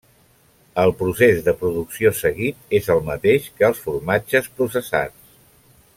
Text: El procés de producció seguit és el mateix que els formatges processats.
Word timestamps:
El 0.83 0.93
procés 1.01 1.43
de 1.47 1.53
producció 1.59 2.13
seguit 2.21 2.73
és 2.79 2.89
el 2.95 3.05
mateix 3.11 3.47
que 3.61 3.69
els 3.71 3.85
formatges 3.87 4.51
processats. 4.59 5.37